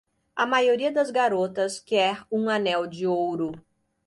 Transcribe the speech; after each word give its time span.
A 0.35 0.47
maioria 0.47 0.91
das 0.91 1.11
garotas 1.11 1.79
quer 1.79 2.25
um 2.31 2.49
anel 2.49 2.87
de 2.87 3.05
ouro. 3.05 3.51